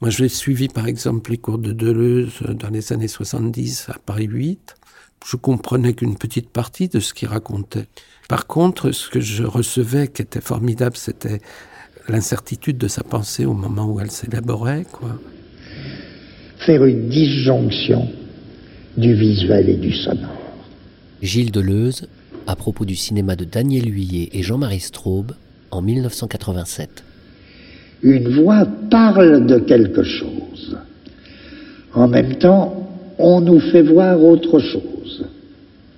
Moi, 0.00 0.08
j'ai 0.08 0.30
suivi 0.30 0.68
par 0.68 0.86
exemple 0.86 1.30
les 1.30 1.38
cours 1.38 1.58
de 1.58 1.72
Deleuze 1.72 2.40
dans 2.42 2.70
les 2.70 2.90
années 2.94 3.06
70 3.06 3.90
à 3.90 3.98
Paris 3.98 4.28
8. 4.30 4.76
Je 5.24 5.36
comprenais 5.36 5.94
qu'une 5.94 6.16
petite 6.16 6.50
partie 6.50 6.88
de 6.88 7.00
ce 7.00 7.14
qu'il 7.14 7.28
racontait. 7.28 7.86
Par 8.28 8.46
contre, 8.46 8.92
ce 8.92 9.08
que 9.08 9.20
je 9.20 9.44
recevais 9.44 10.08
qui 10.08 10.22
était 10.22 10.40
formidable, 10.40 10.96
c'était 10.96 11.40
l'incertitude 12.08 12.78
de 12.78 12.88
sa 12.88 13.02
pensée 13.02 13.44
au 13.44 13.54
moment 13.54 13.86
où 13.86 14.00
elle 14.00 14.10
s'élaborait, 14.10 14.84
quoi. 14.90 15.18
Faire 16.58 16.84
une 16.84 17.08
disjonction 17.08 18.08
du 18.96 19.14
visuel 19.14 19.68
et 19.68 19.76
du 19.76 19.92
sonore. 19.92 20.30
Gilles 21.22 21.52
Deleuze, 21.52 22.08
à 22.46 22.56
propos 22.56 22.84
du 22.84 22.96
cinéma 22.96 23.36
de 23.36 23.44
Daniel 23.44 23.86
Huillet 23.86 24.28
et 24.32 24.42
Jean-Marie 24.42 24.80
Straub 24.80 25.32
en 25.70 25.82
1987. 25.82 27.04
Une 28.02 28.28
voix 28.28 28.66
parle 28.90 29.46
de 29.46 29.58
quelque 29.60 30.02
chose. 30.02 30.76
En 31.94 32.08
même 32.08 32.36
temps, 32.36 32.88
on 33.18 33.40
nous 33.40 33.60
fait 33.60 33.82
voir 33.82 34.22
autre 34.22 34.58
chose. 34.58 35.01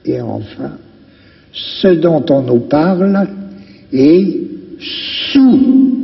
Et 0.05 0.21
enfin, 0.21 0.73
ce 1.53 1.89
dont 1.89 2.25
on 2.31 2.43
nous 2.43 2.61
parle 2.61 3.29
est 3.93 4.41
sous 5.33 5.95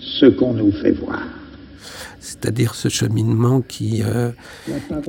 ce 0.00 0.26
qu'on 0.26 0.54
nous 0.54 0.72
fait 0.72 0.92
voir. 0.92 1.22
C'est-à-dire 2.20 2.74
ce 2.74 2.88
cheminement 2.88 3.60
qui, 3.62 4.02
euh, 4.02 4.30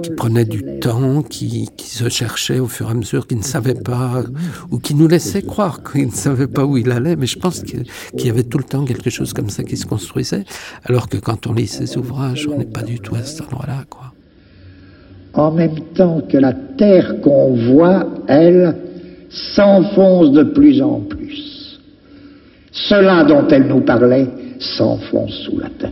qui 0.02 0.10
prenait 0.12 0.46
du 0.46 0.80
temps, 0.80 1.22
qui, 1.22 1.70
qui, 1.76 1.90
se 1.90 2.08
cherchait 2.08 2.60
au 2.60 2.68
fur 2.68 2.88
et 2.88 2.92
à 2.92 2.94
mesure, 2.94 3.28
qui 3.28 3.36
ne 3.36 3.44
savait 3.44 3.74
pas, 3.74 4.24
ou 4.72 4.80
qui 4.80 4.96
nous 4.96 5.08
laissait 5.08 5.42
croire 5.42 5.82
qu'il 5.84 6.08
ne 6.08 6.12
savait 6.12 6.48
pas 6.48 6.66
où 6.66 6.78
il 6.78 6.92
allait, 6.92 7.16
mais 7.16 7.28
je 7.28 7.40
pense 7.40 7.62
qu'il 7.64 7.86
y 8.16 8.30
avait 8.30 8.44
tout 8.44 8.58
le 8.58 8.64
temps 8.64 8.86
quelque 8.86 9.10
chose 9.10 9.34
comme 9.34 9.50
ça 9.50 9.64
qui 9.64 9.76
se 9.76 9.86
construisait, 9.86 10.46
alors 10.84 11.10
que 11.10 11.18
quand 11.18 11.48
on 11.48 11.54
lit 11.54 11.68
ses 11.68 11.98
ouvrages, 11.98 12.48
on 12.52 12.58
n'est 12.58 12.66
pas 12.66 12.84
du 12.84 13.00
tout 13.00 13.16
à 13.16 13.24
cet 13.24 13.42
endroit-là. 13.42 13.84
Quoi. 13.90 14.15
En 15.36 15.52
même 15.52 15.80
temps 15.96 16.22
que 16.22 16.38
la 16.38 16.54
terre 16.54 17.20
qu'on 17.22 17.54
voit, 17.54 18.08
elle, 18.28 18.76
s'enfonce 19.30 20.32
de 20.32 20.44
plus 20.44 20.82
en 20.82 21.02
plus. 21.02 21.80
Cela 22.72 23.24
dont 23.24 23.48
elle 23.50 23.68
nous 23.68 23.82
parlait 23.82 24.28
s'enfonce 24.60 25.34
sous 25.46 25.60
la 25.60 25.70
terre. 25.70 25.92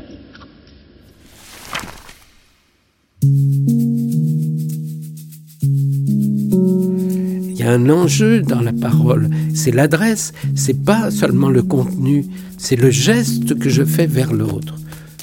Il 7.56 7.60
y 7.60 7.64
a 7.64 7.72
un 7.72 7.90
enjeu 7.90 8.42
dans 8.42 8.62
la 8.62 8.74
parole, 8.74 9.30
c'est 9.54 9.72
l'adresse, 9.72 10.34
c'est 10.56 10.84
pas 10.84 11.10
seulement 11.12 11.50
le 11.50 11.64
contenu, 11.64 12.26
c'est 12.58 12.76
le 12.76 12.90
geste 12.90 13.58
que 13.58 13.70
je 13.70 13.84
fais 13.84 14.08
vers 14.08 14.34
l'autre. 14.34 14.76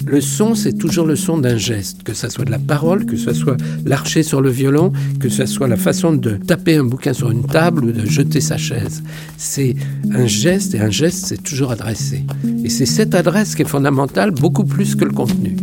Le 0.07 0.21
son, 0.21 0.55
c'est 0.55 0.73
toujours 0.73 1.07
le 1.07 1.15
son 1.15 1.39
d'un 1.39 1.59
geste, 1.59 2.03
que 2.03 2.15
ce 2.15 2.29
soit 2.29 2.45
de 2.45 2.51
la 2.51 2.59
parole, 2.59 3.05
que 3.05 3.17
ce 3.17 3.35
soit 3.35 3.57
l'archer 3.85 4.23
sur 4.23 4.41
le 4.41 4.49
violon, 4.49 4.93
que 5.19 5.29
ce 5.29 5.45
soit 5.47 5.69
la 5.69 5.77
façon 5.77 6.13
de 6.13 6.33
taper 6.33 6.77
un 6.77 6.85
bouquin 6.85 7.13
sur 7.13 7.31
une 7.31 7.45
table 7.45 7.85
ou 7.85 7.93
de 7.93 8.07
jeter 8.07 8.41
sa 8.41 8.57
chaise. 8.57 9.03
C'est 9.37 9.77
un 10.13 10.27
geste 10.27 10.75
et 10.75 10.81
un 10.81 10.91
geste, 10.91 11.27
c'est 11.27 11.43
toujours 11.43 11.71
adressé. 11.71 12.25
Et 12.65 12.71
c'est 12.71 12.87
cette 12.87 13.15
adresse 13.15 13.55
qui 13.55 13.63
est 13.63 13.69
fondamentale, 13.69 14.31
beaucoup 14.31 14.65
plus 14.65 14.95
que 14.95 15.05
le 15.05 15.13
contenu. 15.13 15.57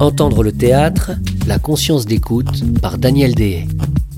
Entendre 0.00 0.42
le 0.42 0.52
théâtre, 0.52 1.12
la 1.46 1.58
conscience 1.58 2.04
d'écoute 2.04 2.64
par 2.80 2.98
Daniel 2.98 3.34
Dehaye. 3.34 3.68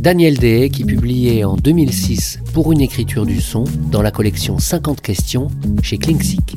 Daniel 0.01 0.39
Dehaye 0.39 0.71
qui 0.71 0.85
publiait 0.85 1.45
en 1.45 1.57
2006 1.57 2.39
pour 2.55 2.73
une 2.73 2.81
écriture 2.81 3.27
du 3.27 3.39
son 3.39 3.65
dans 3.93 4.01
la 4.01 4.11
collection 4.11 4.59
50 4.59 5.03
questions 5.03 5.49
chez 5.83 5.99
Klingsik. 5.99 6.57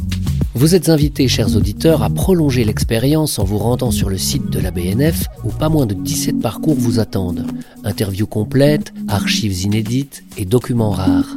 Vous 0.53 0.75
êtes 0.75 0.87
invités, 0.87 1.27
chers 1.27 1.57
auditeurs, 1.57 2.03
à 2.03 2.09
prolonger 2.09 2.63
l'expérience 2.63 3.39
en 3.39 3.43
vous 3.43 3.57
rendant 3.57 3.91
sur 3.91 4.09
le 4.09 4.17
site 4.17 4.49
de 4.49 4.61
la 4.61 4.71
BNF 4.71 5.25
où 5.43 5.49
pas 5.49 5.67
moins 5.67 5.85
de 5.85 5.93
17 5.93 6.39
parcours 6.39 6.75
vous 6.75 7.01
attendent. 7.01 7.45
Interviews 7.83 8.27
complètes, 8.27 8.93
archives 9.09 9.63
inédites 9.63 10.23
et 10.37 10.45
documents 10.45 10.91
rares. 10.91 11.35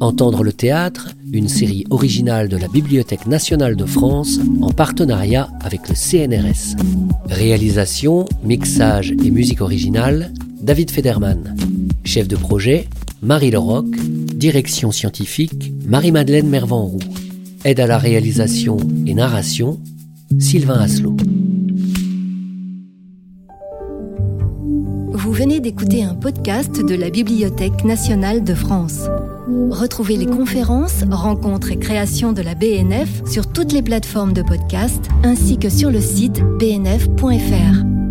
Entendre 0.00 0.44
le 0.44 0.54
théâtre, 0.54 1.10
une 1.34 1.48
série 1.48 1.84
originale 1.90 2.48
de 2.48 2.56
la 2.56 2.68
Bibliothèque 2.68 3.26
nationale 3.26 3.76
de 3.76 3.84
France 3.84 4.38
en 4.62 4.70
partenariat 4.70 5.50
avec 5.60 5.86
le 5.90 5.94
CNRS. 5.94 6.76
Réalisation, 7.26 8.24
mixage 8.42 9.10
et 9.10 9.30
musique 9.30 9.60
originale, 9.60 10.32
David 10.62 10.92
Federman. 10.92 11.56
Chef 12.04 12.28
de 12.28 12.36
projet, 12.36 12.88
Marie 13.20 13.50
Leroc. 13.50 13.86
Direction 13.86 14.92
scientifique, 14.92 15.72
Marie-Madeleine 15.86 16.48
Mervanroux. 16.48 17.00
Aide 17.64 17.80
à 17.80 17.86
la 17.86 17.98
réalisation 17.98 18.76
et 19.06 19.14
narration, 19.14 19.80
Sylvain 20.38 20.80
Asselot. 20.80 21.16
Vous 25.12 25.32
venez 25.32 25.60
d'écouter 25.60 26.04
un 26.04 26.14
podcast 26.14 26.84
de 26.84 26.94
la 26.94 27.10
Bibliothèque 27.10 27.84
nationale 27.84 28.44
de 28.44 28.54
France. 28.54 29.08
Retrouvez 29.70 30.16
les 30.16 30.26
conférences, 30.26 31.04
rencontres 31.10 31.72
et 31.72 31.78
créations 31.78 32.32
de 32.32 32.42
la 32.42 32.54
BNF 32.54 33.22
sur 33.28 33.46
toutes 33.46 33.72
les 33.72 33.82
plateformes 33.82 34.32
de 34.32 34.42
podcast 34.42 35.04
ainsi 35.24 35.58
que 35.58 35.68
sur 35.68 35.90
le 35.90 36.00
site 36.00 36.40
bnf.fr. 36.58 38.01